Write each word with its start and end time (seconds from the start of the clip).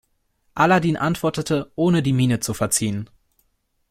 Aladin 0.55 0.97
antwortete, 0.97 1.71
ohne 1.75 2.01
die 2.01 2.11
Miene 2.11 2.39
zu 2.39 2.55
verziehen. 2.55 3.07